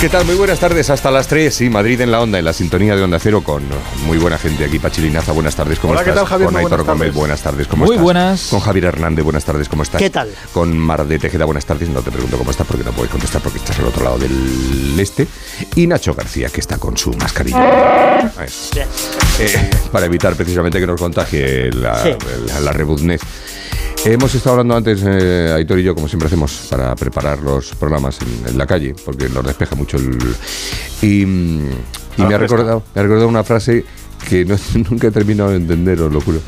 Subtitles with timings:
[0.00, 0.26] ¿Qué tal?
[0.26, 3.02] Muy buenas tardes, hasta las 3, sí, Madrid en la onda, en la sintonía de
[3.02, 3.62] Onda Cero con
[4.04, 6.22] muy buena gente aquí, Pachilinaza, buenas tardes, ¿cómo Hola, ¿qué estás?
[6.24, 6.46] tal, Javier?
[6.48, 7.14] Con Muy Aitor buenas Gómez, tardes.
[7.14, 8.02] buenas tardes, ¿cómo Muy estás?
[8.04, 8.42] buenas.
[8.50, 9.98] Con Javier Hernández, buenas tardes, ¿cómo estás?
[9.98, 10.30] ¿Qué tal?
[10.52, 13.40] Con Mar de Tejeda, buenas tardes, no te pregunto cómo estás porque no puedes contestar
[13.40, 15.26] porque estás al otro lado del este.
[15.76, 18.32] Y Nacho García, que está con su mascarilla.
[19.38, 22.10] Eh, para evitar precisamente que nos contagie la, Sí.
[22.46, 23.20] la, la rebuznez.
[24.08, 28.18] Hemos estado hablando antes, eh, Aitor y yo, como siempre hacemos, para preparar los programas
[28.22, 30.16] en, en la calle, porque nos despeja mucho el...
[31.02, 31.70] Y, mm,
[32.18, 33.84] y me, ha recordado, me ha recordado una frase
[34.28, 34.56] que no-
[34.90, 36.38] nunca he terminado de entender, os lo juro,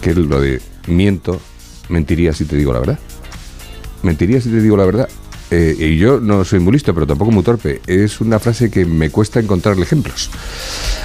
[0.00, 1.40] que es lo de miento,
[1.88, 2.98] mentiría si te digo la verdad.
[4.04, 5.08] Mentiría si te digo la verdad.
[5.50, 7.80] Eh, y yo no soy muy listo, pero tampoco muy torpe.
[7.88, 10.30] Es una frase que me cuesta encontrarle ejemplos.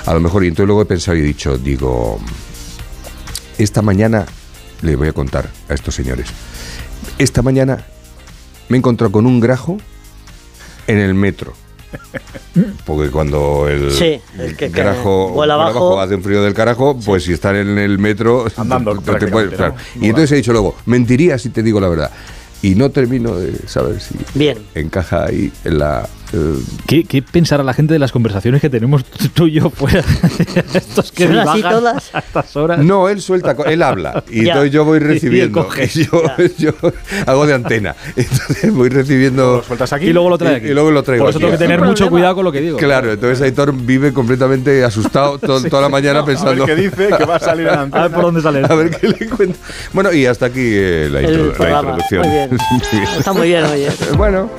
[0.05, 2.19] A lo mejor, y entonces luego he pensado y he dicho, digo,
[3.57, 4.25] esta mañana
[4.83, 6.27] le voy a contar a estos señores.
[7.17, 7.83] Esta mañana
[8.69, 9.77] me he encontrado con un grajo
[10.87, 11.53] en el metro.
[12.85, 15.99] Porque cuando el, Sí, el que- vuela abajo.
[16.01, 19.75] hace un frío del carajo, pues si están en el metro, Andando, te puedes- claro.
[19.99, 22.11] Y entonces he dicho luego, mentiría si te digo la verdad.
[22.61, 24.57] Y no termino de saber si Bien.
[24.73, 26.07] encaja ahí en la...
[26.33, 26.55] eh,
[26.87, 30.03] ¿Qué, qué pensará la gente de las conversaciones que tenemos tú y yo fuera?
[30.73, 32.09] Estos que ¿Son así todas?
[32.13, 32.79] a estas horas.
[32.79, 35.67] No, él suelta, él habla y entonces yo voy recibiendo.
[35.77, 36.21] Y yo,
[36.57, 36.71] yo
[37.27, 37.95] hago de antena.
[38.15, 39.57] Entonces voy recibiendo.
[39.57, 40.67] Lo sueltas aquí Y luego lo trae aquí.
[40.67, 41.45] Y- y luego lo traigo Por eso aquí.
[41.45, 42.09] tengo que tener mucho problema.
[42.11, 42.77] cuidado con lo que digo.
[42.77, 46.65] Claro, entonces Aitor vive completamente asustado to- toda la mañana A ver pensando.
[46.65, 48.03] qué dice, que va a salir A antena.
[48.07, 48.61] ver por dónde sale.
[48.67, 49.57] A ver qué le cuenta.
[49.93, 52.21] Bueno, y hasta aquí eh, la, El intro- la introducción.
[52.23, 52.49] Muy bien.
[53.17, 53.89] Está muy bien, oye.
[54.17, 54.49] bueno,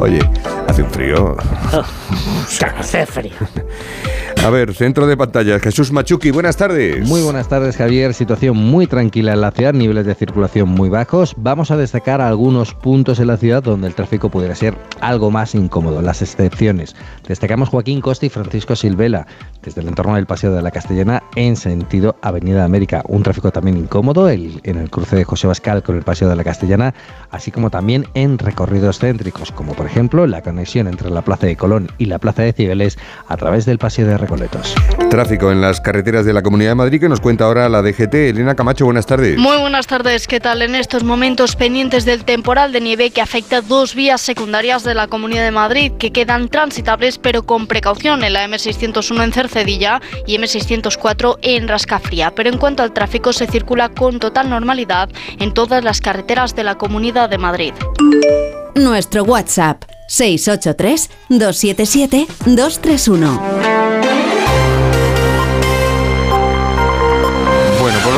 [0.00, 0.20] oye,
[0.68, 1.36] hace un frío.
[2.78, 3.32] Hace frío.
[4.44, 5.58] A ver, centro de pantalla.
[5.58, 7.06] Jesús Machuki, buenas tardes.
[7.08, 8.14] Muy buenas tardes, Javier.
[8.14, 11.34] Situación muy tranquila en la ciudad, niveles de circulación muy bajos.
[11.36, 15.54] Vamos a destacar algunos puntos en la ciudad donde el tráfico pudiera ser algo más
[15.56, 16.94] incómodo, las excepciones.
[17.26, 19.26] Destacamos Joaquín Costa y Francisco Silvela,
[19.62, 23.02] desde el entorno del Paseo de la Castellana en sentido Avenida América.
[23.08, 26.36] Un tráfico también incómodo el- en el cruce de José Bascal con el Paseo de
[26.36, 26.94] la Castellana,
[27.30, 31.56] así como también en recorridos céntricos, como por ejemplo la conexión entre la Plaza de
[31.56, 32.98] Colón y la Plaza de Cibeles
[33.28, 34.74] a través del Paseo de Recoletos.
[35.10, 38.14] Tráfico en las carreteras de la Comunidad de Madrid que nos cuenta ahora la DGT.
[38.30, 39.38] Elena Camacho, buenas tardes.
[39.38, 40.62] Muy buenas tardes, ¿qué tal?
[40.62, 45.06] En estos momentos pendientes del temporal de nieve que afecta dos vías secundarias de la
[45.08, 50.36] Comunidad de Madrid que quedan transitables pero con precaución en la M601 en Cercedilla y
[50.36, 52.34] M604 en Rascafría.
[52.34, 56.64] Pero en cuanto al tráfico se circula con total normalidad en todas las carreteras de
[56.64, 57.72] la Comunidad de Madrid.
[58.74, 64.35] Nuestro WhatsApp 683 277 231.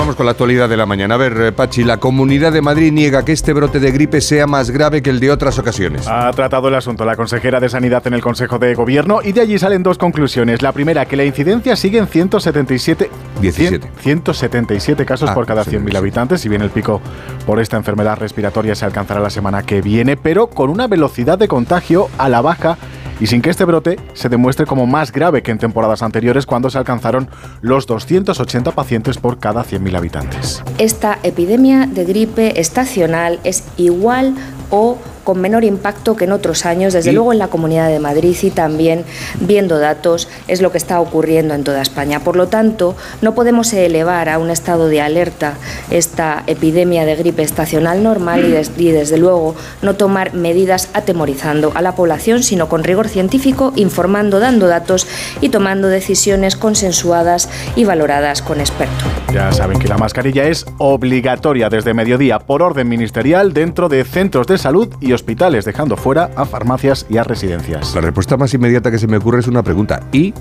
[0.09, 1.17] Vamos con la actualidad de la mañana.
[1.17, 4.47] A ver, eh, Pachi, la Comunidad de Madrid niega que este brote de gripe sea
[4.47, 6.09] más grave que el de otras ocasiones.
[6.09, 9.43] Ha tratado el asunto la consejera de Sanidad en el Consejo de Gobierno y de
[9.43, 10.63] allí salen dos conclusiones.
[10.63, 13.11] La primera, que la incidencia sigue en 177,
[13.43, 13.81] 17.
[13.99, 15.97] 100 177 casos Ah, por cada sí, 100.000 sí.
[15.99, 17.03] habitantes, si bien el pico
[17.45, 21.49] por esta enfermedad respiratoria se alcanzará la semana que viene, pero con una velocidad de
[21.49, 22.79] contagio a la baja
[23.21, 26.71] y sin que este brote se demuestre como más grave que en temporadas anteriores cuando
[26.71, 27.29] se alcanzaron
[27.61, 30.63] los 280 pacientes por cada 100.000 habitantes.
[30.79, 34.35] Esta epidemia de gripe estacional es igual
[34.71, 37.99] o con menor impacto que en otros años, desde Y- luego en la Comunidad de
[37.99, 39.05] Madrid y también
[39.41, 42.21] viendo datos es lo que está ocurriendo en toda España.
[42.21, 45.59] Por lo tanto, no podemos elevar a un estado de alerta
[45.91, 51.73] esta epidemia de gripe estacional normal y, des- y desde luego no tomar medidas atemorizando
[51.75, 55.07] a la población, sino con rigor científico, informando, dando datos
[55.43, 59.07] y tomando decisiones consensuadas y valoradas con expertos.
[59.35, 64.47] Ya saben que la mascarilla es obligatoria desde mediodía por orden ministerial dentro de centros
[64.47, 67.95] de salud y hospitales, dejando fuera a farmacias y a residencias.
[67.95, 70.01] La respuesta más inmediata que se me ocurre es una pregunta.
[70.13, 70.33] ¿Y?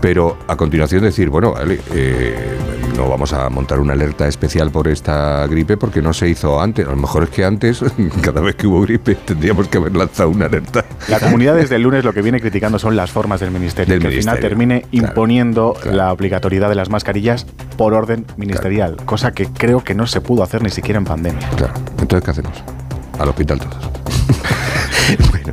[0.00, 2.56] Pero a continuación decir, bueno, vale, eh,
[2.96, 6.86] no vamos a montar una alerta especial por esta gripe porque no se hizo antes.
[6.86, 7.80] A lo mejor es que antes,
[8.22, 10.84] cada vez que hubo gripe, tendríamos que haber lanzado una alerta.
[11.08, 14.02] La comunidad desde el lunes lo que viene criticando son las formas del ministerio, Del
[14.02, 15.96] que al final termine claro, imponiendo claro.
[15.96, 17.46] la obligatoriedad de las mascarillas
[17.76, 21.48] por orden ministerial, cosa que creo que no se pudo hacer ni siquiera en pandemia.
[21.56, 22.62] Claro, entonces ¿qué hacemos?
[23.18, 23.76] Al hospital todos.
[25.30, 25.52] Bueno,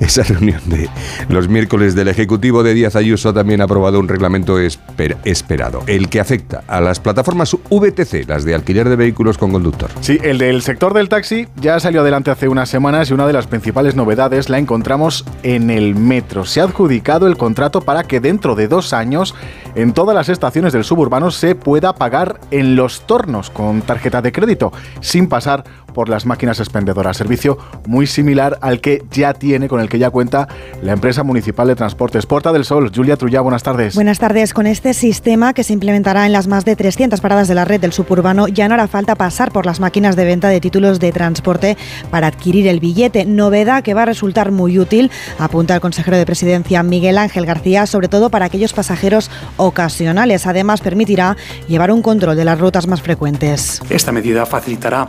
[0.00, 0.88] esa reunión de
[1.28, 6.08] los miércoles del Ejecutivo de Díaz Ayuso también ha aprobado un reglamento esper- esperado, el
[6.08, 9.90] que afecta a las plataformas VTC, las de alquiler de vehículos con conductor.
[10.00, 13.34] Sí, el del sector del taxi ya salió adelante hace unas semanas y una de
[13.34, 16.46] las principales novedades la encontramos en el metro.
[16.46, 19.34] Se ha adjudicado el contrato para que dentro de dos años
[19.74, 24.32] en todas las estaciones del suburbano se pueda pagar en los tornos con tarjeta de
[24.32, 25.64] crédito, sin pasar
[25.96, 27.16] por las máquinas expendedoras.
[27.16, 27.56] Servicio
[27.86, 30.46] muy similar al que ya tiene, con el que ya cuenta
[30.82, 32.26] la empresa municipal de transportes.
[32.26, 33.94] Porta del Sol, Julia Trullá, buenas tardes.
[33.94, 34.52] Buenas tardes.
[34.52, 37.80] Con este sistema que se implementará en las más de 300 paradas de la red
[37.80, 41.12] del suburbano, ya no hará falta pasar por las máquinas de venta de títulos de
[41.12, 41.78] transporte
[42.10, 43.24] para adquirir el billete.
[43.24, 47.86] Novedad que va a resultar muy útil, apunta el consejero de presidencia Miguel Ángel García,
[47.86, 50.46] sobre todo para aquellos pasajeros ocasionales.
[50.46, 51.38] Además, permitirá
[51.68, 53.80] llevar un control de las rutas más frecuentes.
[53.88, 55.08] Esta medida facilitará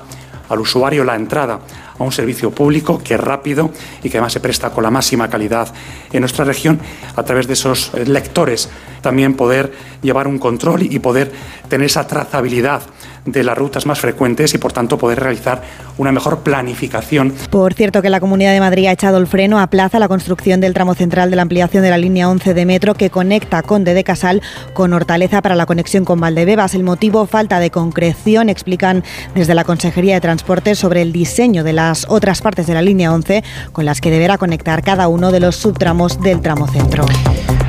[0.50, 1.60] al usuario la entrada
[1.98, 3.72] a un servicio público que es rápido
[4.04, 5.74] y que además se presta con la máxima calidad
[6.12, 6.80] en nuestra región
[7.16, 8.70] a través de esos eh, lectores.
[9.02, 9.72] También poder
[10.02, 11.32] llevar un control y poder
[11.70, 12.82] tener esa trazabilidad
[13.28, 15.62] de las rutas más frecuentes y por tanto poder realizar
[15.98, 19.68] una mejor planificación Por cierto que la Comunidad de Madrid ha echado el freno a
[19.68, 22.94] plaza la construcción del tramo central de la ampliación de la línea 11 de metro
[22.94, 24.42] que conecta Conde de Casal
[24.74, 26.74] con Hortaleza para la conexión con Valdebebas.
[26.74, 29.04] El motivo, falta de concreción, explican
[29.36, 33.14] desde la Consejería de Transportes sobre el diseño de las otras partes de la línea
[33.14, 37.06] 11 con las que deberá conectar cada uno de los subtramos del tramo centro.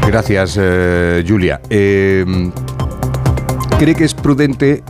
[0.07, 1.61] Gracias, eh, Julia.
[1.69, 2.25] Eh,
[3.79, 4.83] ¿Cree que es prudente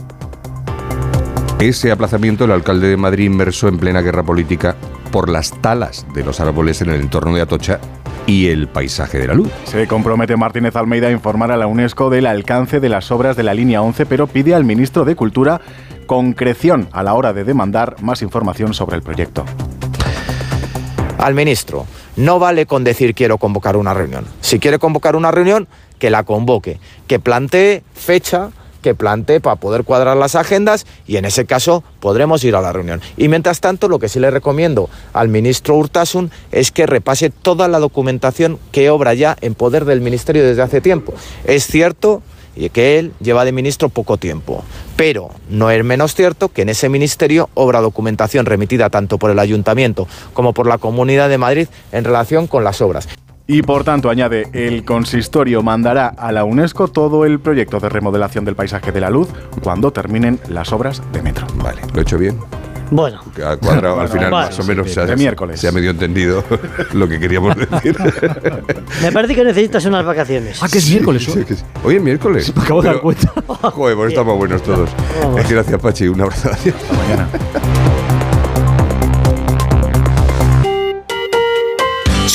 [1.59, 4.75] ese aplazamiento del alcalde de Madrid inmerso en plena guerra política
[5.11, 7.79] por las talas de los árboles en el entorno de Atocha
[8.25, 9.49] y el paisaje de la luz?
[9.65, 13.43] Se compromete Martínez Almeida a informar a la UNESCO del alcance de las obras de
[13.43, 15.59] la línea 11, pero pide al ministro de Cultura
[16.05, 19.45] concreción a la hora de demandar más información sobre el proyecto.
[21.17, 21.85] al ministro.
[22.15, 24.25] No vale con decir quiero convocar una reunión.
[24.39, 25.67] Si quiere convocar una reunión,
[25.99, 31.25] que la convoque, que plantee fecha, que plantee para poder cuadrar las agendas y en
[31.25, 33.01] ese caso podremos ir a la reunión.
[33.17, 37.67] Y mientras tanto, lo que sí le recomiendo al ministro Urtasun es que repase toda
[37.67, 41.13] la documentación que obra ya en poder del ministerio desde hace tiempo.
[41.45, 42.21] Es cierto
[42.69, 44.63] que él lleva de ministro poco tiempo.
[44.97, 49.39] Pero no es menos cierto que en ese ministerio obra documentación remitida tanto por el
[49.39, 53.07] ayuntamiento como por la Comunidad de Madrid en relación con las obras.
[53.51, 58.45] Y por tanto, añade, el consistorio mandará a la UNESCO todo el proyecto de remodelación
[58.45, 59.27] del paisaje de la luz
[59.63, 61.47] cuando terminen las obras de metro.
[61.55, 62.37] Vale, ¿lo he hecho bien?
[62.91, 63.19] Bueno.
[63.35, 64.45] Que ha cuadrado al final vale.
[64.49, 65.59] más o menos se ha, De miércoles.
[65.59, 66.43] se ha medio entendido
[66.93, 67.97] lo que queríamos decir.
[69.01, 70.61] Me parece que necesitas unas vacaciones.
[70.61, 71.43] Ah, que es miércoles Sí, hoy.
[71.45, 71.63] que sí.
[71.83, 72.55] Hoy es miércoles.
[72.55, 73.33] Me acabo de dar cuenta.
[73.47, 74.91] Joder, pues estamos buenos todos.
[75.23, 75.49] Vamos.
[75.49, 76.07] Gracias, Pachi.
[76.07, 76.51] Un abrazo.
[76.53, 76.75] Adiós.
[76.95, 77.27] Mañana.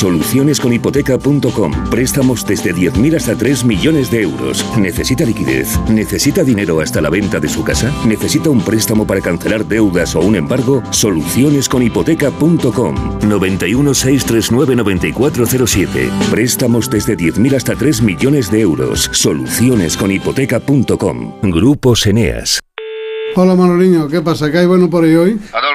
[0.05, 1.89] Solucionesconhipoteca.com.
[1.89, 4.63] Préstamos desde 10.000 hasta 3 millones de euros.
[4.77, 5.79] ¿Necesita liquidez?
[5.89, 7.91] ¿Necesita dinero hasta la venta de su casa?
[8.05, 10.83] ¿Necesita un préstamo para cancelar deudas o un embargo?
[10.91, 13.17] Solucionesconhipoteca.com.
[13.27, 16.11] 91 639 9407.
[16.29, 19.09] Préstamos desde 10.000 hasta 3 millones de euros.
[19.11, 21.33] Solucionesconhipoteca.com.
[21.41, 22.59] Grupos Eneas.
[23.37, 24.49] Hola Manoliño, ¿qué pasa?
[24.49, 25.37] ¿Qué hay bueno por ahí hoy?
[25.51, 25.74] Adolfo,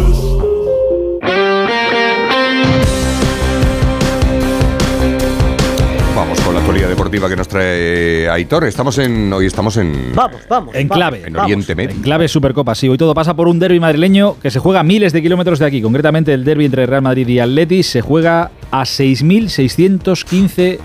[7.11, 7.29] Deportiva.
[7.29, 8.65] que nos trae Aitor.
[8.65, 10.75] Estamos en, hoy estamos en, Vamos, vamos.
[10.75, 10.97] En vamos.
[10.97, 11.23] clave.
[11.27, 11.91] en Oriente Medio.
[11.91, 12.89] En clave Supercopa, sí.
[12.89, 15.65] Hoy todo pasa por un derby madrileño que se juega a miles de kilómetros de
[15.65, 15.81] aquí.
[15.81, 20.79] Concretamente, el derby entre Real Madrid y Atleti se juega a 6.615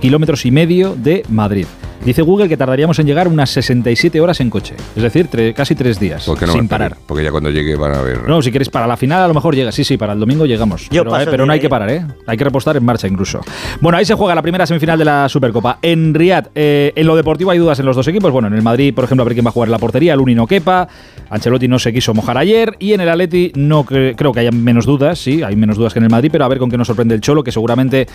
[0.00, 1.66] kilómetros y medio de Madrid.
[2.04, 4.74] Dice Google que tardaríamos en llegar unas 67 horas en coche.
[4.96, 6.24] Es decir, tre- casi tres días.
[6.24, 6.96] ¿Por qué no sin parar.
[7.06, 8.28] Porque ya cuando llegue van a ver.
[8.28, 9.72] No, si quieres para la final a lo mejor llega.
[9.72, 10.88] Sí, sí, para el domingo llegamos.
[10.90, 12.06] Yo pero, paso eh, pero no hay que parar, ¿eh?
[12.26, 13.40] Hay que repostar en marcha incluso.
[13.80, 15.78] Bueno, ahí se juega la primera semifinal de la Supercopa.
[15.82, 18.30] En Riyadh, eh, en lo deportivo hay dudas en los dos equipos.
[18.32, 20.14] Bueno, en el Madrid, por ejemplo, a ver quién va a jugar en la portería.
[20.14, 20.88] El Uni no quepa.
[21.30, 22.74] Ancelotti no se quiso mojar ayer.
[22.78, 25.18] Y en el Atleti no cre- creo que haya menos dudas.
[25.18, 26.30] Sí, hay menos dudas que en el Madrid.
[26.32, 28.06] Pero a ver con qué nos sorprende el Cholo, que seguramente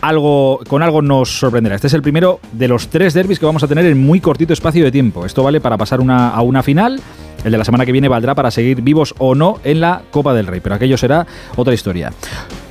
[0.00, 1.76] algo, con algo nos sorprenderá.
[1.76, 4.52] Este es el primero de los tres derbis que vamos a tener en muy cortito
[4.52, 5.26] espacio de tiempo.
[5.26, 7.00] Esto vale para pasar una, a una final.
[7.44, 10.34] El de la semana que viene valdrá para seguir vivos o no en la Copa
[10.34, 12.12] del Rey, pero aquello será otra historia.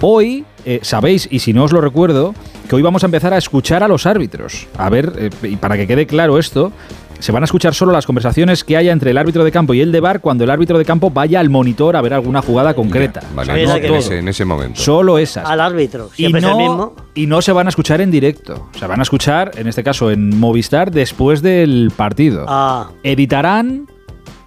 [0.01, 2.33] Hoy, eh, sabéis, y si no os lo recuerdo,
[2.67, 4.67] que hoy vamos a empezar a escuchar a los árbitros.
[4.77, 6.73] A ver, eh, y para que quede claro esto,
[7.19, 9.81] se van a escuchar solo las conversaciones que haya entre el árbitro de campo y
[9.81, 12.73] el de bar cuando el árbitro de campo vaya al monitor a ver alguna jugada
[12.73, 13.21] concreta.
[13.35, 14.79] Vale, no, en, ese, en ese momento.
[14.81, 15.49] Solo esas.
[15.49, 16.09] Al árbitro.
[16.13, 16.95] Y Siempre es el no, mismo.
[17.15, 18.69] y no se van a escuchar en directo.
[18.77, 22.45] Se van a escuchar, en este caso, en Movistar después del partido.
[22.47, 23.87] Ah, Editarán,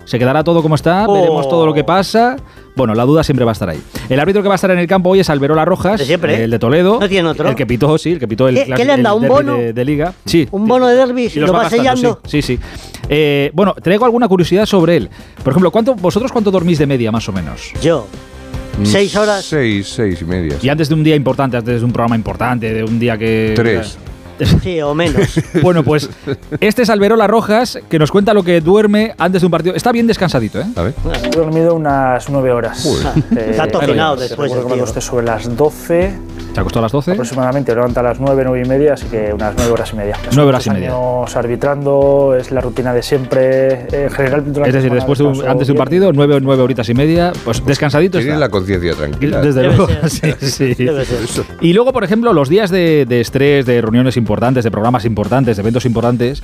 [0.04, 1.14] se quedará todo como está, Oh.
[1.14, 2.36] veremos todo lo que pasa.
[2.76, 3.80] Bueno, la duda siempre va a estar ahí.
[4.08, 6.44] El árbitro que va a estar en el campo hoy es Alberola Rojas, De siempre.
[6.44, 6.98] el de Toledo.
[7.00, 7.48] ¿No tiene otro?
[7.48, 9.56] El que pitó, sí, el que pitó el, ¿Qué- qué le han dado, un bono?
[9.56, 10.14] De, de liga.
[10.24, 10.48] Sí.
[10.52, 12.20] un bono de derby Y los lo va gastando, sellando.
[12.26, 12.56] Sí, sí.
[12.56, 12.62] sí.
[13.08, 15.10] Eh, bueno, traigo alguna curiosidad sobre él.
[15.42, 17.72] Por ejemplo, ¿cuánto, ¿vosotros cuánto dormís de media, más o menos?
[17.82, 18.06] Yo.
[18.78, 19.44] Mm, Seis horas.
[19.44, 20.56] Seis, seis y media.
[20.62, 23.52] Y antes de un día importante, antes de un programa importante, de un día que...
[23.56, 23.98] Tres.
[24.62, 25.40] Sí, o menos.
[25.62, 26.08] Bueno, pues
[26.60, 29.74] este es Alberola Rojas, que nos cuenta lo que duerme antes de un partido.
[29.74, 30.66] Está bien descansadito, ¿eh?
[30.76, 30.94] A ver.
[31.24, 32.84] He dormido unas nueve horas.
[32.86, 36.12] Eh, Está tocinado recuerdo después que me acosté sobre las 12
[36.52, 37.12] ¿Se acostó a las 12?
[37.12, 39.96] aproximadamente, me levanto a las 9, 9 y media, así que unas 9 horas y
[39.96, 40.16] media.
[40.34, 40.88] Nueve horas y media.
[40.90, 43.72] años arbitrando, es la rutina de siempre.
[43.92, 46.62] eh, En general, Es la decir, después de un- antes de un partido, nueve, nueve
[46.62, 48.40] horitas y media, pues descansadito Tienes está.
[48.40, 49.40] la conciencia tranquila.
[49.40, 50.08] Desde Debe luego.
[50.08, 50.34] ser.
[50.40, 50.84] Sí, sí.
[50.84, 51.44] Debe ser.
[51.60, 55.56] Y luego, por ejemplo, los días de, de estrés, de reuniones importantes, de programas importantes,
[55.56, 56.42] de eventos importantes,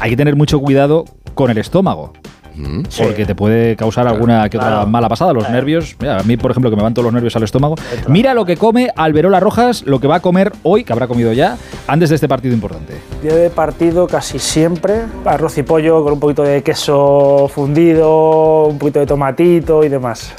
[0.00, 2.12] hay que tener mucho cuidado con el estómago.
[2.56, 2.82] Mm.
[2.98, 5.96] Porque te puede causar alguna que otra mala pasada, los nervios.
[6.00, 7.76] Mira, a mí, por ejemplo, que me van todos los nervios al estómago.
[8.08, 11.32] Mira lo que come Alberola Rojas, lo que va a comer hoy, que habrá comido
[11.32, 12.94] ya, antes de este partido importante.
[13.22, 18.78] Día de partido casi siempre, arroz y pollo con un poquito de queso fundido, un
[18.78, 20.32] poquito de tomatito y demás.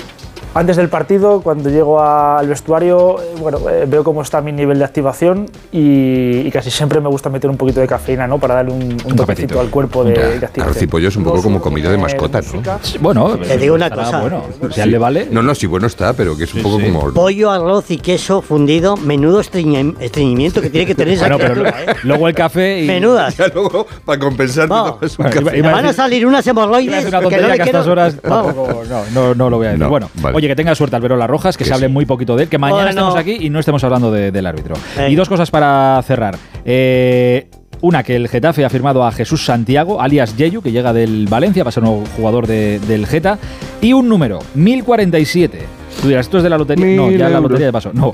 [0.57, 4.79] Antes del partido, cuando llego al vestuario, eh, bueno, eh, veo cómo está mi nivel
[4.79, 8.39] de activación y, y casi siempre me gusta meter un poquito de cafeína, ¿no?
[8.39, 9.59] Para darle un, un toquecito cafecito.
[9.59, 10.63] al cuerpo de, de activación.
[10.63, 12.63] Arroz y pollo es un poco como comida de mascota, ¿no?
[13.01, 14.19] Bueno, Te digo una cosa.
[14.21, 14.89] Bueno, si Sí.
[14.89, 15.27] le vale.
[15.29, 17.13] No, no, sí, bueno está, pero que es un poco como.
[17.13, 21.67] Pollo, arroz y queso fundido, menudo estreñi- estreñimiento que tiene que tener esa Bueno, pero
[21.67, 21.73] ¿eh?
[22.03, 22.87] luego el café y.
[22.87, 23.37] Menudas.
[23.37, 24.85] Ya luego, para compensar, No.
[24.95, 25.57] te tomas un Bueno, café.
[25.59, 27.65] iba- van a salir unas hemorroides una que no que a quiero.
[27.65, 29.83] estas horas tampoco- no, no, no lo voy a decir.
[29.83, 30.35] No, bueno, vale.
[30.35, 31.93] oye, que tenga suerte Alberola Rojas, que Que se hable sí.
[31.93, 32.89] muy poquito de él, que mañana Bueno.
[32.89, 34.75] estemos aquí y no estemos hablando de- del árbitro.
[34.97, 35.09] Eh.
[35.11, 36.37] Y dos cosas para cerrar.
[36.65, 37.47] Eh,
[37.81, 41.63] una, que el Getafe ha firmado a Jesús Santiago, alias Yeyu, que llega del Valencia,
[41.63, 43.37] va a ser nuevo jugador de- del Geta.
[43.81, 45.59] Y un número, 1047.
[46.01, 46.85] Tú dirás, ¿esto es de la lotería?
[46.95, 47.43] no, ya la euros.
[47.43, 47.91] lotería de paso.
[47.93, 48.13] No.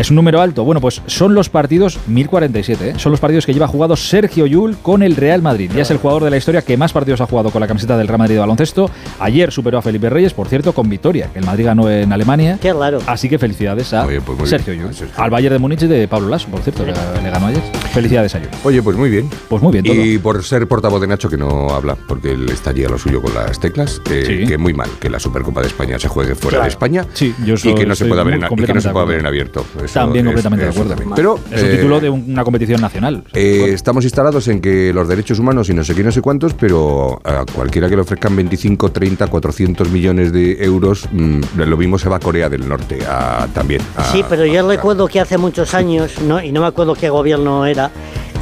[0.00, 0.64] Es un número alto.
[0.64, 2.88] Bueno, pues son los partidos 1047.
[2.88, 2.92] ¿eh?
[2.96, 5.70] Son los partidos que lleva jugado Sergio Yul con el Real Madrid.
[5.76, 7.98] Ya es el jugador de la historia que más partidos ha jugado con la camiseta
[7.98, 8.90] del Real Madrid de baloncesto.
[9.18, 12.56] Ayer superó a Felipe Reyes, por cierto, con victoria, que el Madrid ganó en Alemania.
[12.62, 13.00] Qué raro.
[13.06, 14.72] Así que felicidades a Oye, pues muy Sergio.
[14.72, 14.88] Yul.
[15.18, 17.62] Al Bayern de Múnich de Pablo Lasso, por cierto, que le ganó ayer.
[17.92, 18.48] Felicidades a Yul.
[18.64, 19.28] Oye, pues muy bien.
[19.50, 19.94] Pues muy bien todo.
[20.02, 22.96] Y por ser portavoz de Nacho, que no habla, porque él está allí a lo
[22.96, 24.46] suyo con las teclas, eh, Sí.
[24.46, 26.64] que muy mal que la Supercopa de España se juegue fuera Claro.
[26.64, 28.66] de España Sí, yo y soy- que no se soy pueda ver muy en, y
[28.66, 29.64] que no se pueda ver en abierto.
[29.90, 30.90] Eso También es- completamente de acuerdo.
[30.90, 31.14] también.
[31.16, 33.24] Pero es un eh, título de una competición nacional.
[33.34, 36.54] eh, estamos instalados en que los derechos humanos y no sé qué, no sé cuántos,
[36.54, 41.98] pero a cualquiera que le ofrezcan 25, 30, 400 millones de euros, mm, lo mismo
[41.98, 43.80] se va a Corea del Norte a- también.
[43.96, 46.40] a- Sí, pero yo a- recuerdo que hace muchos años, ¿no?
[46.42, 47.90] y no me acuerdo qué gobierno era,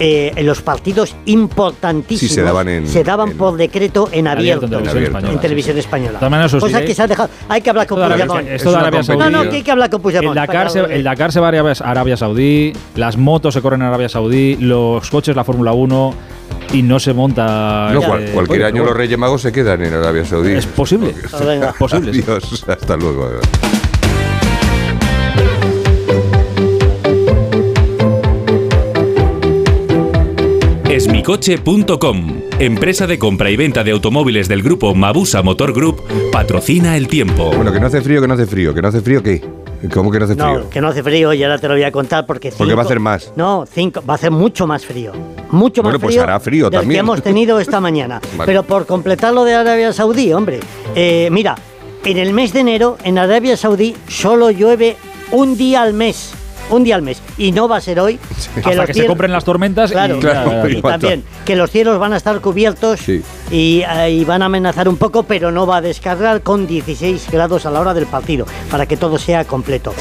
[0.01, 4.27] eh, en los partidos importantísimos Sí, se daban en- se daban en- por decreto en
[4.29, 5.09] abierto, en televisión abierto.
[5.19, 5.35] española.
[5.35, 6.45] en televisión española.
[6.47, 7.29] Os Cosa diré- que se ha dejado.
[7.49, 8.49] Hay que hablar con Puigdemont.
[8.49, 9.19] esto de una Arabia Saudí.
[9.19, 10.37] No, no, que hay que hablar con Puigdemont.
[10.37, 13.81] El Dakar, se, el Dakar se va a Arabia, Arabia Saudí, las motos se corren
[13.83, 16.15] en Arabia Saudí, los coches la Fórmula 1
[16.73, 17.91] y no se monta.
[17.93, 20.53] No, eh, cual- cualquier oye, año los Reyes Magos se quedan en Arabia Saudí.
[20.53, 21.15] Es posible.
[21.45, 21.73] Venga.
[21.79, 22.11] Posible.
[22.11, 23.31] Adiós, hasta luego.
[31.29, 37.07] Esmicoche.com, empresa de compra y venta de automóviles del grupo Mabusa Motor Group, patrocina el
[37.07, 37.51] tiempo.
[37.55, 39.43] Bueno, que no hace frío, que no hace frío, que no hace frío, ¿qué?
[39.93, 40.59] ¿Cómo que no hace frío?
[40.61, 42.81] No, que no hace frío y ahora te lo voy a contar porque Porque va
[42.81, 43.31] a cinco- hacer más.
[43.37, 45.13] No, cinco, va a hacer mucho más frío.
[45.51, 47.01] mucho más Bueno, pues frío, hará frío del que también.
[47.01, 48.23] hemos tenido esta mañana.
[48.35, 48.47] Vale.
[48.47, 50.61] Pero por completar lo de Arabia Saudí, hombre,
[50.95, 51.57] eh, mira,
[52.07, 54.97] en el mes de enero en Arabia Saudí solo llueve
[55.33, 56.33] un día al mes.
[56.71, 57.21] Un día al mes.
[57.39, 58.19] Y no va a ser hoy.
[58.57, 60.99] Hasta los que se cielos- compren las tormentas y- Claro, Claro, y y falta.
[60.99, 63.23] también que los cielos van a estar cubiertos Sí.
[63.51, 67.27] y, eh, y van a amenazar un poco, pero no va a descargar con 16
[67.31, 69.95] grados a la hora del partido, para que todo sea completo.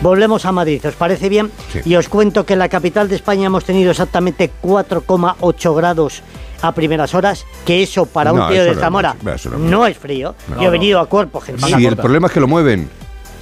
[0.00, 1.50] Volvemos a Madrid, ¿os parece bien?
[1.72, 1.80] Sí.
[1.84, 6.22] Y os cuento que en la capital de España hemos tenido exactamente 4,8 grados
[6.60, 10.34] a primeras horas, que eso para No, un tío de Zamora no no, es frío.
[10.48, 11.62] No, Yo he venido a cuerpo, gente.
[11.66, 12.88] Sí, el problema es que lo mueven.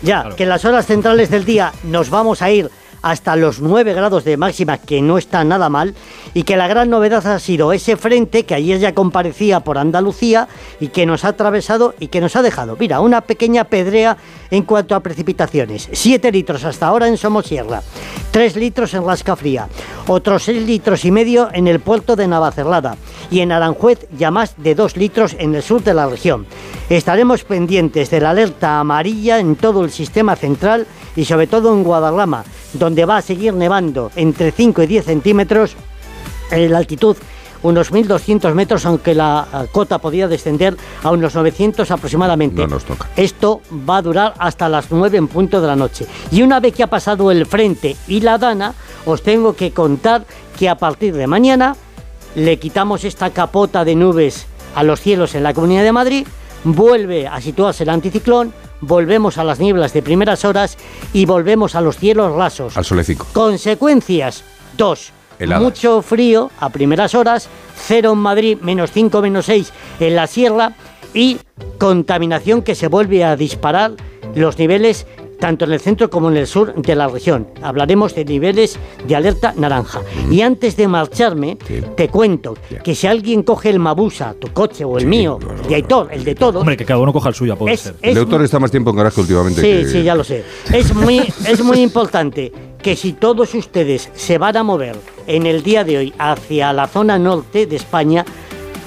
[0.03, 2.71] Ya, que en las horas centrales del día nos vamos a ir
[3.03, 5.95] hasta los 9 grados de máxima, que no está nada mal,
[6.35, 10.49] y que la gran novedad ha sido ese frente que ayer ya comparecía por Andalucía
[10.79, 14.17] y que nos ha atravesado y que nos ha dejado, mira, una pequeña pedrea
[14.51, 15.89] en cuanto a precipitaciones.
[15.93, 17.83] 7 litros hasta ahora en Somosierra,
[18.31, 19.69] 3 litros en Lasca Fría,
[20.07, 22.97] otros 6 litros y medio en el puerto de Navacerrada
[23.31, 26.47] y en Aranjuez ya más de 2 litros en el sur de la región.
[26.89, 31.85] Estaremos pendientes de la alerta amarilla en todo el sistema central y sobre todo en
[31.85, 35.77] Guadarrama, donde va a seguir nevando entre 5 y 10 centímetros
[36.51, 37.17] en la altitud
[37.63, 42.63] unos 1.200 metros, aunque la eh, cota podría descender a unos 900 aproximadamente.
[42.63, 43.09] No nos toca.
[43.17, 46.07] Esto va a durar hasta las 9 en punto de la noche.
[46.31, 48.75] Y una vez que ha pasado el frente y la dana,
[49.07, 50.25] os tengo que contar
[50.59, 51.77] que a partir de mañana
[52.35, 56.27] le quitamos esta capota de nubes a los cielos en la Comunidad de Madrid,
[56.65, 60.77] vuelve a situarse el anticiclón, volvemos a las nieblas de primeras horas
[61.13, 62.77] y volvemos a los cielos rasos.
[62.77, 63.27] Al solecito.
[63.33, 64.45] Consecuencias,
[64.77, 65.13] dos.
[65.39, 65.63] Heladas.
[65.63, 70.75] Mucho frío a primeras horas, cero en Madrid, menos 5, menos 6 en la sierra
[71.15, 71.39] y
[71.79, 73.93] contaminación que se vuelve a disparar
[74.35, 75.07] los niveles
[75.41, 77.49] tanto en el centro como en el sur de la región.
[77.63, 78.79] Hablaremos de niveles
[79.09, 80.03] de alerta naranja.
[80.31, 81.57] Y antes de marcharme,
[81.97, 82.55] te cuento
[82.85, 86.35] que si alguien coge el Mabusa, tu coche o el mío, de Aitor, el de
[86.35, 87.95] todos, Hombre, que cada uno coja el suyo, puede Es- ser.
[88.03, 89.61] es El autor está más tiempo en garaje últimamente.
[89.61, 90.45] Sí, que- sí, ya lo sé.
[90.73, 91.19] Es muy,
[91.49, 95.99] es muy importante que si todos ustedes se van a mover en el día de
[95.99, 98.25] hoy hacia la zona norte de España,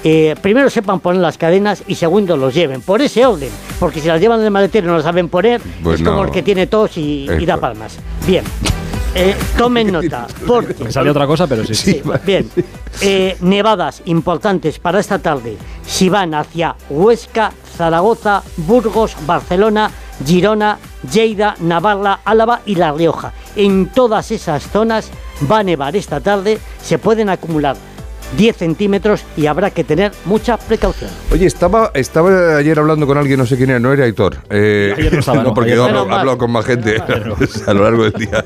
[0.04, 2.82] eh, primero sepan poner las cadenas y segundo los lleven.
[2.82, 3.50] Por ese orden.
[3.80, 6.18] Porque si las llevan en el maletero y no las saben poner, Pues es como
[6.18, 6.24] no.
[6.24, 7.96] el que tiene tos y, y da palmas.
[8.26, 8.44] Bien.
[9.14, 10.26] Eh, tomen nota.
[10.46, 11.74] Porque Me salió otra cosa, pero sí.
[11.74, 12.50] Sí, bien.
[13.00, 15.56] Eh, nevadas importantes para esta tarde.
[15.86, 19.90] Si van hacia Huesca, Zaragoza, Burgos, Barcelona,
[20.26, 20.78] Girona,
[21.12, 23.32] Lleida, Navarra, Álava y La Rioja.
[23.56, 25.10] En todas esas zonas
[25.50, 26.58] va a nevar esta tarde.
[26.82, 27.76] Se pueden acumular
[28.36, 31.10] 10 centímetros y habrá que tener mucha precaución.
[31.32, 34.38] Oye, estaba, estaba ayer hablando con alguien, no sé quién era, no era Aitor.
[34.50, 36.96] Eh, Ayer no estaba, no, porque ayer yo hablo, con más gente
[37.66, 38.44] a lo largo del día.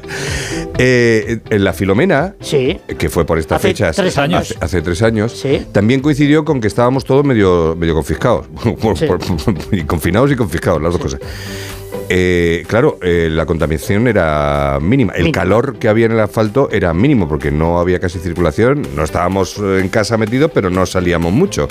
[0.79, 2.79] Eh, en la Filomena, Sí.
[2.99, 4.41] que fue por estas Hace fechas, tres años.
[4.43, 5.67] Hace, hace tres años, Sí.
[5.73, 8.47] también coincidió con que estábamos todos medio, medio confiscados.
[8.97, 9.07] Sí.
[9.73, 11.21] y confinados y confiscados, las dos cosas.
[12.11, 15.13] Eh, claro, eh, la contaminación era mínima.
[15.15, 18.87] El calor que había en el asfalto era mínimo porque no había casi circulación.
[18.97, 21.69] No estábamos en casa metidos, pero no salíamos mucho.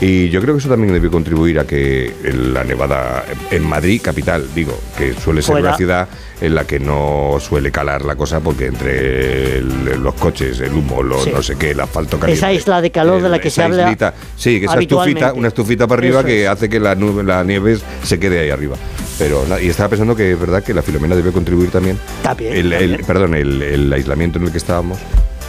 [0.00, 2.12] Y yo creo que eso también debió contribuir a que
[2.52, 5.68] la nevada en Madrid, capital, digo, que suele ser Fuera.
[5.68, 6.08] una ciudad
[6.40, 11.02] en la que no suele calar la cosa porque entre el- los coches, el humo,
[11.02, 11.30] lo, Sí.
[11.32, 12.38] no sé qué, el asfalto caliente.
[12.38, 14.14] Esa isla de calor de la que se habla islita.
[14.36, 16.48] Sí, que esa estufita, una estufita para arriba Eso que es.
[16.48, 18.76] hace que la, nube, la nieve se quede ahí arriba.
[19.16, 21.98] Pero y estaba pensando que es verdad que la Filomena debe contribuir también.
[22.22, 24.98] También, El, perdón, el, el aislamiento en el que estábamos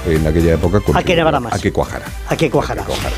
[0.07, 0.79] en aquella época.
[0.79, 1.53] contribuyó nevara más.
[1.53, 2.05] A que cuajara.
[2.27, 2.49] A que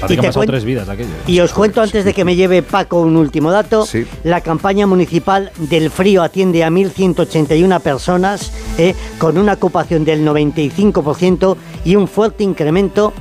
[0.07, 1.09] que han pasado tres vidas aquello.
[1.25, 3.85] Y os cuento antes de que me lleve Paco un último dato.
[3.85, 4.05] Sí.
[4.23, 11.55] La campaña municipal del frío atiende a 1.181 personas eh, con una ocupación del 95%
[11.85, 13.13] y un fuerte incremento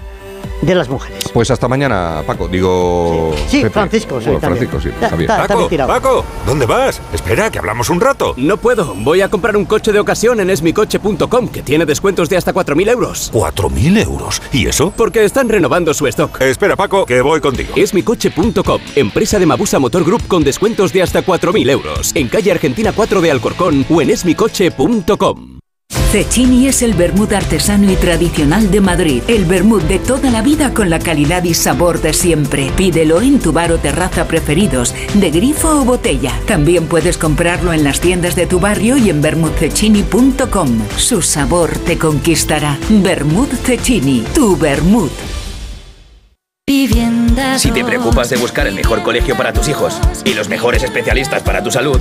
[0.63, 1.25] de las mujeres.
[1.33, 2.49] Pues hasta mañana, Paco.
[2.49, 3.35] Digo.
[3.49, 3.65] Sí.
[3.71, 4.41] Francisco, sí, Bueno.
[4.41, 4.91] Francisco, sí.
[5.01, 5.69] Ta- ta- Paco.
[5.87, 7.01] Paco, ¿dónde vas?
[7.13, 8.35] Espera, que hablamos un rato.
[8.37, 12.37] No puedo, voy a comprar un coche de ocasión en esmicoche.com que tiene descuentos de
[12.37, 13.31] hasta 4.000 euros.
[13.33, 14.41] ¿4.000 euros?
[14.53, 14.93] ¿Y eso?
[14.97, 16.41] Porque están renovando su stock.
[16.41, 17.75] Espera, Paco, que voy contigo.
[17.77, 22.13] Esmicoche.com, empresa de Mabusa Motor Group con descuentos de hasta 4.000 euros.
[22.15, 25.59] En calle Argentina 4 de Alcorcón o en esmicoche.com.
[26.17, 29.23] Cecchini es el vermut artesano y tradicional de Madrid.
[29.29, 32.71] El vermut de toda la vida con la calidad y sabor de siempre.
[32.75, 36.33] Pídelo en tu bar o terraza preferidos, de grifo o botella.
[36.47, 40.79] También puedes comprarlo en las tiendas de tu barrio y en vermutcecchini.com.
[40.97, 42.79] Su sabor te conquistará.
[42.89, 45.13] Vermut Cecchini, tu vermut.
[47.59, 51.43] Si te preocupas de buscar el mejor colegio para tus hijos y los mejores especialistas
[51.43, 52.01] para tu salud,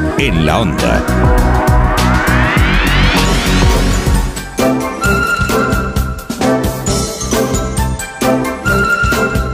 [0.27, 1.50] en la onda.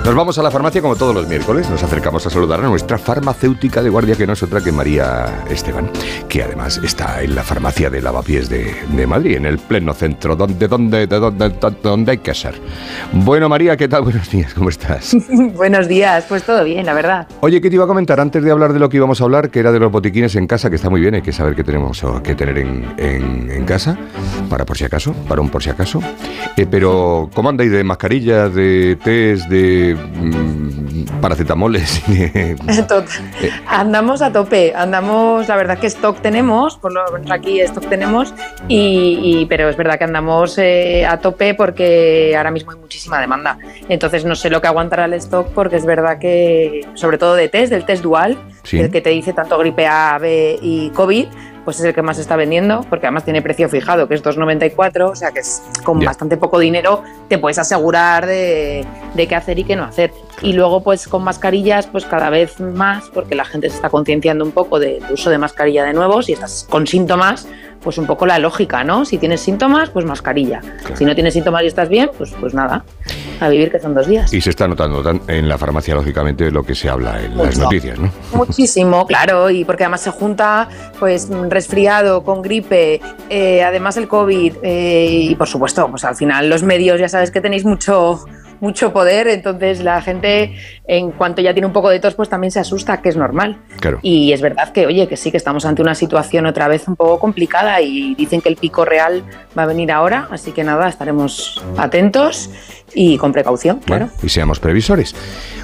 [0.08, 1.70] Nos vamos a la farmacia como todos los miércoles.
[1.70, 5.44] Nos acercamos a saludar a nuestra farmacéutica de guardia, que no es otra que María
[5.50, 5.92] Esteban,
[6.30, 10.38] que además está en la farmacia de Lavapiés de, de Madrid, en el pleno centro,
[10.38, 11.50] donde, donde, de donde,
[11.84, 12.56] donde hay que ser.
[13.12, 14.04] Bueno, María, ¿qué tal?
[14.08, 15.14] Buenos días, ¿cómo estás?
[15.56, 17.28] Buenos días, pues todo bien, la verdad.
[17.42, 19.50] Oye, ¿qué te iba a comentar antes de hablar de lo que íbamos a hablar,
[19.50, 21.66] que era de los botiquines en casa, que está muy bien, hay que saber qué
[21.66, 23.98] tenemos que tener en, en- en casa,
[24.50, 26.00] para por si acaso, para un por si acaso.
[26.56, 32.02] Eh, pero, ¿cómo andáis de mascarillas, de test, de mm, paracetamoles?
[33.68, 38.34] Andamos a tope, andamos, la verdad que stock tenemos, por lo menos aquí stock tenemos,
[38.68, 43.20] y, y- pero es verdad que andamos eh, a tope porque ahora mismo hay muchísima
[43.20, 43.58] demanda.
[43.90, 47.50] Entonces no sé lo que aguantará el stock porque es verdad que, sobre todo de
[47.50, 48.80] test, del test dual, Sí.
[48.82, 51.28] el que te dice tanto gripe A, B y COVID,
[51.68, 55.12] pues es el que más está vendiendo, porque además tiene precio fijado, que es 2,94,
[55.12, 59.60] o sea que es con bastante poco dinero te puedes asegurar de, de qué hacer
[59.60, 60.14] y qué no hacer.
[60.42, 64.46] Y luego pues con mascarillas pues cada vez más, porque la gente se está concienciando
[64.46, 67.48] un poco del uso de mascarilla de nuevo, si estás con síntomas,
[67.82, 69.06] pues un poco la lógica, ¿no?
[69.06, 70.62] Si tienes síntomas, pues mascarilla.
[70.96, 72.84] Si no tienes síntomas y estás bien, pues, pues nada,
[73.40, 74.34] a vivir que son dos días.
[74.34, 77.58] Y se está notando tan- en la farmacia, lógicamente, lo que se habla en las
[77.58, 78.12] noticias, ¿no?
[78.34, 80.68] Muchísimo, claro, y porque además se junta
[81.00, 86.50] pues resfriado con gripe, eh, además el COVID eh, y por supuesto, pues al final
[86.50, 88.20] los medios ya sabes que tenéis mucho
[88.60, 90.56] mucho poder, entonces la gente
[90.88, 93.58] en cuanto ya tiene un poco de tos pues también se asusta, que es normal.
[93.80, 94.00] Claro.
[94.02, 96.96] Y es verdad que, oye, que sí que estamos ante una situación otra vez un
[96.96, 99.24] poco complicada y dicen que el pico real
[99.58, 102.50] va a venir ahora, así que nada, estaremos atentos
[102.94, 104.06] y con precaución, claro.
[104.06, 105.14] Bueno, y seamos previsores.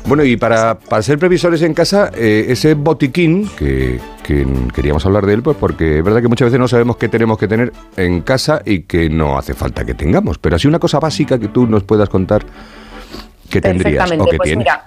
[0.06, 5.26] Bueno, y para, para ser previsores en casa, eh, ese botiquín, que, que queríamos hablar
[5.26, 7.72] de él, pues porque es verdad que muchas veces no sabemos qué tenemos que tener
[7.96, 10.38] en casa y que no hace falta que tengamos.
[10.38, 12.46] Pero así una cosa básica que tú nos puedas contar
[13.54, 14.58] que tendrías o que pues tienes.
[14.58, 14.86] mira,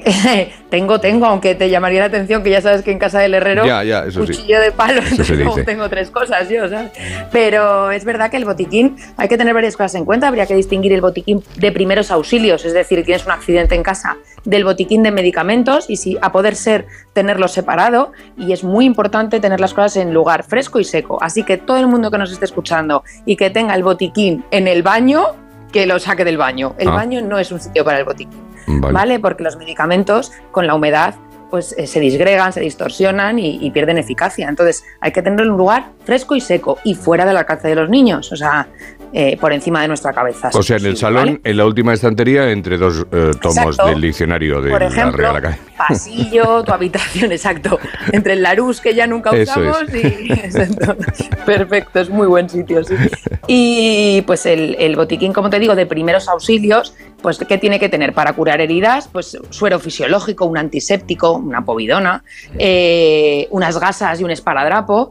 [0.70, 3.66] tengo, tengo, aunque te llamaría la atención que ya sabes que en casa del herrero,
[3.66, 4.32] Ya, ya, eso sí.
[4.32, 6.90] cuchillo de palo, Eso entonces tengo tres cosas yo, ¿sabes?
[7.30, 10.54] Pero es verdad que el botiquín, hay que tener varias cosas en cuenta, habría que
[10.54, 15.02] distinguir el botiquín de primeros auxilios, es decir, tienes un accidente en casa, del botiquín
[15.02, 19.74] de medicamentos y si a poder ser tenerlo separado y es muy importante tener las
[19.74, 23.04] cosas en lugar fresco y seco, así que todo el mundo que nos esté escuchando
[23.26, 25.26] y que tenga el botiquín en el baño,
[25.70, 26.74] que lo saque del baño.
[26.78, 26.92] El Ah.
[26.92, 28.40] baño no es un sitio para el botiquín.
[28.66, 28.92] Vale.
[28.94, 29.18] Vale.
[29.20, 31.14] Porque los medicamentos con la humedad
[31.50, 34.48] pues eh, se disgregan, se distorsionan y, y pierden eficacia.
[34.48, 37.74] Entonces hay que tenerlo en un lugar fresco y seco y fuera del alcance de
[37.74, 38.68] los niños, o sea,
[39.12, 40.50] eh, por encima de nuestra cabeza.
[40.54, 43.86] O sea, en el salón, en la última estantería, entre dos eh, tomos Exacto.
[43.86, 45.62] del diccionario de Por la ejemplo, Real Academia.
[45.76, 47.78] pasillo, tu habitación, exacto.
[48.12, 50.04] Entre el Larus que ya nunca usamos es.
[50.04, 50.32] y.
[50.32, 50.96] Exacto.
[51.44, 52.94] Perfecto, es muy buen sitio, sí.
[53.46, 57.88] Y pues el, el botiquín, como te digo, de primeros auxilios, pues ¿qué tiene que
[57.88, 59.08] tener para curar heridas?
[59.08, 62.22] Pues suero fisiológico, un antiséptico, una povidona,
[62.58, 65.10] eh, unas gasas y un esparadrapo.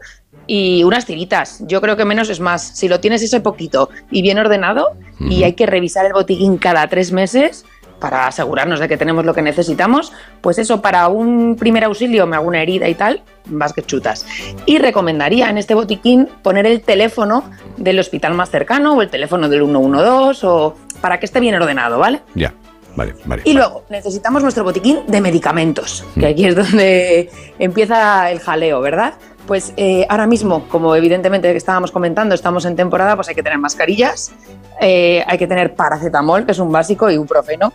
[0.51, 1.63] Y unas tiritas.
[1.67, 2.63] Yo creo que menos es más.
[2.73, 6.87] Si lo tienes ese poquito y bien ordenado, y hay que revisar el botiquín cada
[6.87, 7.65] tres meses,
[7.99, 12.35] para asegurarnos de que tenemos lo que necesitamos, pues eso, para un primer auxilio, me
[12.35, 14.25] hago una herida y tal, vas que chutas.
[14.65, 17.43] Y recomendaría en este botiquín poner el teléfono
[17.77, 21.99] del hospital más cercano o el teléfono del 112 o para que esté bien ordenado,
[21.99, 22.21] ¿vale?
[22.33, 22.55] Ya,
[22.95, 23.43] vale, vale.
[23.45, 29.13] Y luego necesitamos nuestro botiquín de medicamentos, que aquí es donde empieza el jaleo, ¿verdad?
[29.49, 33.57] Pues eh, ahora mismo, como evidentemente estábamos comentando, estamos en temporada, pues hay que tener
[33.57, 34.31] mascarillas,
[34.79, 37.73] eh, hay que tener paracetamol, que es un básico, y ibuprofeno.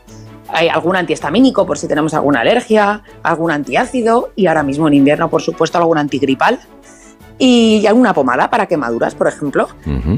[0.51, 5.29] Hay algún antihistamínico por si tenemos alguna alergia, algún antiácido y ahora mismo en invierno,
[5.29, 6.61] por supuesto, algún antigripal
[7.39, 9.67] y alguna pomada para quemaduras, por ejemplo.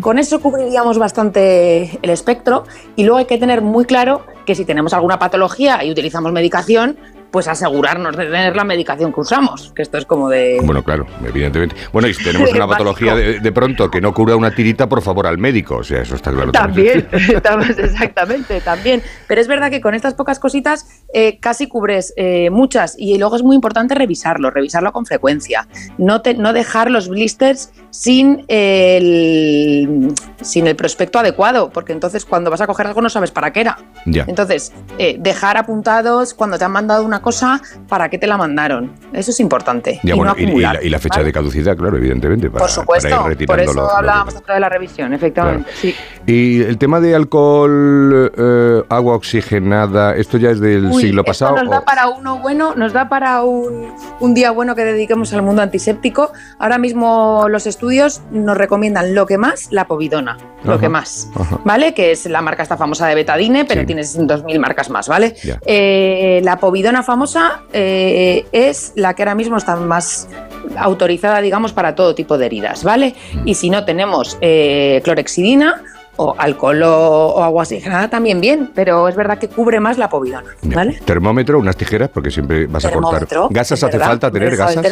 [0.03, 2.65] Con eso cubriríamos bastante el espectro
[2.97, 6.99] y luego hay que tener muy claro que si tenemos alguna patología y utilizamos medicación,
[7.31, 10.59] pues asegurarnos de tener la medicación que usamos, que esto es como de...
[10.63, 11.77] Bueno, claro, evidentemente.
[11.93, 15.03] Bueno, y si tenemos una patología de, de pronto que no cura una tirita, por
[15.03, 15.77] favor, al médico.
[15.77, 16.53] O sea, eso está claro.
[16.53, 19.03] También, estamos- exactamente, también.
[19.27, 23.37] Pero es verdad que con estas pocas cositas eh, casi cubres eh, muchas y luego
[23.37, 25.69] es muy importante revisarlo, revisarlo con frecuencia.
[25.99, 30.13] No, te- no dejar los blisters sin el,
[30.43, 33.61] sin el prospecto adecuado, porque entonces cuando vas a coger algo no sabes para qué
[33.61, 33.79] era.
[34.07, 34.25] Ya.
[34.27, 38.93] Entonces, eh, dejar apuntados cuando te han mandado una cosa, para qué te la mandaron.
[39.13, 39.99] Eso es importante.
[40.05, 41.27] Ya, y bueno, no y, y acumular, la, y la fecha ¿vale?
[41.27, 42.49] de caducidad, claro, evidentemente.
[42.51, 45.69] Para, Por supuesto, para ir por eso lo- lo- hablábamos dentro de la revisión, efectivamente.
[45.75, 45.93] Sí.
[46.27, 51.31] Y el tema de alcohol, eh, agua oxigenada, ¿esto ya es del Uy, siglo esto
[51.31, 51.57] pasado?
[51.57, 53.89] nos da o- para uno bueno, nos da para un,
[54.21, 56.33] un día bueno que dediquemos al mundo antiséptico.
[56.61, 61.59] Ahora mismo los estudios nos recomiendan lo que más, la povidona, lo que más, ajá.
[61.65, 61.95] ¿vale?
[61.95, 65.35] Que es la marca esta famosa de Betadine, pero tienes 2.000 marcas más, ¿vale?
[65.67, 70.29] Eh, la povidona famosa eh, es la que ahora mismo está más
[70.77, 73.15] autorizada, digamos, para todo tipo de heridas, ¿vale?
[73.45, 75.83] Y si no tenemos eh, clorexidina
[76.17, 80.09] o alcohol o, o agua oxigenada también bien, pero es verdad que cubre más la
[80.09, 80.99] povidona, ¿vale?
[81.05, 83.27] Termómetro, unas tijeras, porque siempre vas a cortar.
[83.51, 84.87] ¿Gasas es hace verdad, falta tener gasas?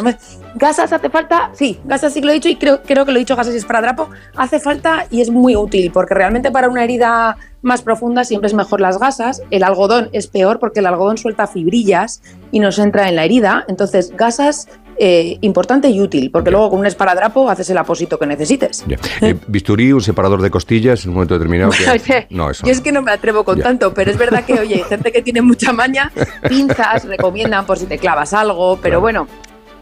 [0.55, 3.17] Gasas hace falta, sí, gasas sí que lo he dicho y creo, creo que lo
[3.17, 6.83] he dicho, gasas y esparadrapo, hace falta y es muy útil porque realmente para una
[6.83, 9.41] herida más profunda siempre es mejor las gasas.
[9.51, 13.65] El algodón es peor porque el algodón suelta fibrillas y nos entra en la herida.
[13.67, 18.25] Entonces, gasas eh, importante y útil porque luego con un esparadrapo haces el apósito que
[18.27, 18.85] necesites.
[18.87, 18.97] Ya.
[19.21, 21.71] Eh, bisturí, un separador de costillas en un momento determinado.
[21.71, 24.53] que- No, eso Yo es que no me atrevo con tanto, pero es verdad que,
[24.59, 26.11] oye, gente que tiene mucha maña,
[26.47, 29.27] pinzas recomiendan por si te clavas algo, pero bueno,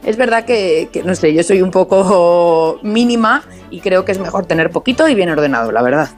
[0.03, 4.19] es verdad que, que, no sé, yo soy un poco mínima y creo que es
[4.19, 6.09] mejor tener poquito y bien ordenado, la verdad.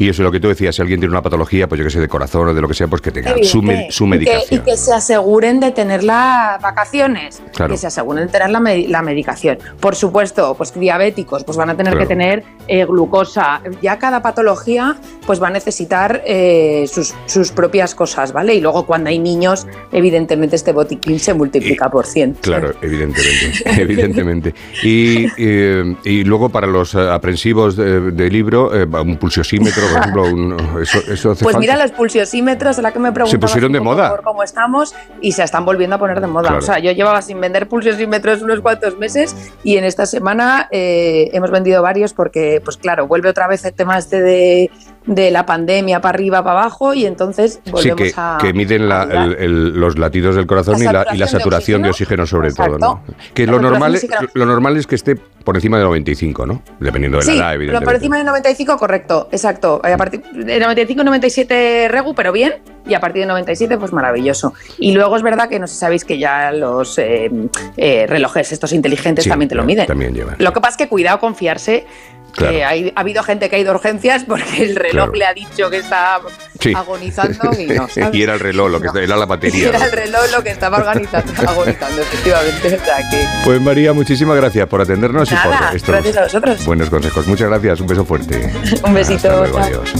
[0.00, 1.90] Y eso es lo que tú decías, si alguien tiene una patología, pues yo que
[1.90, 4.60] sé, de corazón o de lo que sea, pues que tenga su, Y que- medicación.
[4.62, 7.72] Y que, se aseguren de tener las vacaciones, Claro.
[7.74, 9.58] que se aseguren de tener la, la medicación.
[9.78, 12.08] Por supuesto, pues diabéticos, pues van a tener Claro.
[12.08, 13.60] que tener eh, glucosa.
[13.82, 18.54] Ya cada patología, pues va a necesitar eh, sus, sus propias cosas, ¿vale?
[18.54, 22.38] Y luego cuando hay niños, evidentemente este botiquín se multiplica por 100.
[22.40, 24.54] Claro, evidentemente, evidentemente.
[24.82, 30.80] Y, eh, y luego para los aprensivos de, de libro, un pulsiosímetro, por ejemplo, un-
[30.82, 31.58] eso, eso hace Pues falta.
[31.58, 34.10] mira los pulsiosímetros, a la que me preguntabas pusieron un de moda.
[34.10, 36.48] por cómo estamos y se están volviendo a poner de moda.
[36.48, 36.58] Claro.
[36.58, 41.30] O sea, yo llevaba sin vender pulsiosímetros unos cuantos meses y en esta semana eh,
[41.32, 44.70] hemos vendido varios porque, pues claro, vuelve otra vez el tema este de,
[45.06, 48.38] de la pandemia para arriba, para abajo y entonces Sí, volvemos que, a...
[48.40, 51.90] que miden la- el- el- los latidos del corazón La y, la, saturación de de
[51.90, 52.78] oxígeno, sobre todo.
[52.78, 53.02] ¿no?
[53.34, 56.62] Que lo normal, es, lo normal es que esté por encima de 95, ¿no?
[56.80, 57.84] Dependiendo de la Sí, edad, evidentemente.
[57.86, 59.80] por encima de 95, correcto, exacto.
[59.82, 64.52] A partir de 95 97 regu, pero bien, y a partir de 97, pues maravilloso.
[64.78, 67.30] Y luego es verdad que no sé si sabéis que ya los eh,
[67.78, 69.86] eh, relojes estos inteligentes Sí, también te lo miden.
[69.86, 70.36] También llevan.
[70.38, 71.86] Lo que pasa es que cuidado con fiarse.
[72.32, 72.52] Claro.
[72.52, 75.12] Que hay- ha habido gente que ha ido a urgencias porque el reloj Claro.
[75.14, 76.20] le ha dicho que está
[76.60, 76.72] Sí.
[76.74, 78.10] agonizando y no, ¿sabes?
[78.14, 79.68] y era el reloj, lo que era la batería.
[79.70, 79.84] Era ¿no?
[79.86, 82.66] el reloj lo que estaba organizando, agonizando, efectivamente.
[82.80, 83.26] O sea que.
[83.44, 86.64] Pues María, muchísimas gracias por atendernos y Nada, por estos gracias a vosotros.
[86.64, 87.26] buenos consejos.
[87.26, 88.52] Muchas gracias, un beso fuerte.
[88.84, 89.28] Un besito.
[89.28, 89.90] Hasta luego, adiós.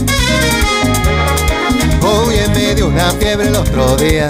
[2.03, 4.29] Hoy en medio una fiebre el otro día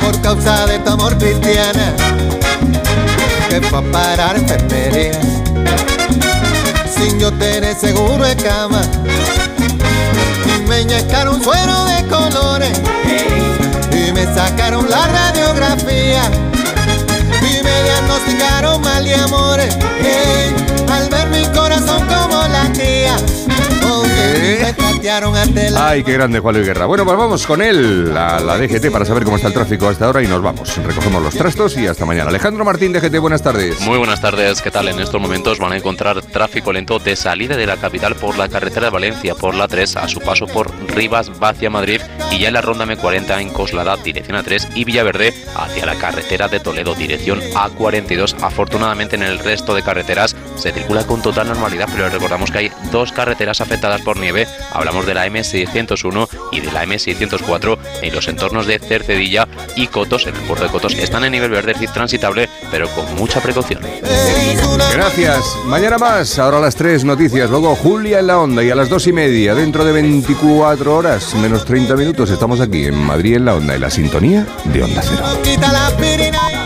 [0.00, 1.92] Por causa de tu amor cristiana
[3.50, 5.18] Que fue a parar enfermería
[6.94, 8.82] Sin yo tener seguro de cama.
[10.56, 12.72] Y me inyectaron suero de colores
[13.92, 16.22] Y me sacaron la radiografía.
[17.40, 19.76] Y me diagnosticaron mal de amores
[25.10, 26.84] Ante la Ay, qué grande Juan Luis Guerra.
[26.84, 30.04] Bueno, pues vamos con él a la DGT para saber cómo está el tráfico hasta
[30.04, 30.76] ahora y nos vamos.
[30.76, 32.28] Recogemos los trastos y hasta mañana.
[32.28, 33.80] Alejandro Martín, DGT, buenas tardes.
[33.80, 34.86] Muy buenas tardes, ¿qué tal?
[34.86, 38.50] En estos momentos van a encontrar tráfico lento de salida de la capital por la
[38.50, 42.48] carretera de Valencia, por la 3, a su paso por Rivas, hacia Madrid y ya
[42.48, 46.94] en la ronda M40 en Coslada, dirección A3 y Villaverde hacia la carretera de Toledo,
[46.94, 48.36] dirección A42.
[48.42, 52.72] Afortunadamente en el resto de carreteras se circula con total normalidad, pero recordamos que hay
[52.92, 54.46] dos carreteras afectadas por nieve.
[54.72, 60.26] Hablamos de la M601 y de la M604 en los entornos de Cercedilla y Cotos,
[60.26, 60.94] en el puerto de Cotos.
[60.94, 63.80] Están en nivel verde, es decir, transitable, pero con mucha precaución.
[64.92, 65.44] Gracias.
[65.66, 66.38] Mañana más.
[66.38, 67.50] Ahora a las 3 noticias.
[67.50, 71.34] Luego Julia en la onda y a las 2 y media, dentro de 24 horas,
[71.34, 75.02] menos 30 minutos, estamos aquí en Madrid en la onda, en la sintonía de Onda
[75.02, 76.57] Cero.